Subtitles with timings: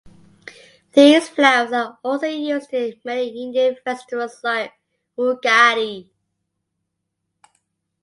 [0.93, 4.73] These flowers are also used in many Indian festivals like
[5.15, 6.09] Ugadi.